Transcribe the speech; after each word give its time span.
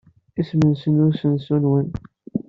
Isem-nnes 0.39 0.83
usensu-nwen? 1.11 1.87